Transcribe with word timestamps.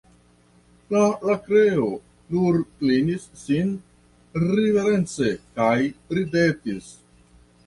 La 0.93 1.01
Lakeo 1.29 1.89
nur 2.37 2.57
klinis 2.79 3.27
sin 3.43 3.71
riverence 4.47 5.31
kaj 5.61 5.77
ridetis. 6.21 6.91